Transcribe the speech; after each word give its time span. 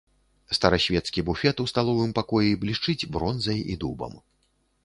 Старасвецкі 0.57 1.25
буфет 1.27 1.61
у 1.63 1.67
сталовым 1.71 2.15
пакоі 2.21 2.57
блішчыць 2.65 3.09
бронзай 3.19 3.59
і 3.75 3.81
дубам. 3.85 4.19